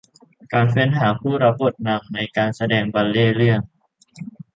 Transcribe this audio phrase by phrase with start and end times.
[0.53, 3.59] การเฟ้นหาผู้รับบทนำในการแสดงบัลเลต์เรื่อง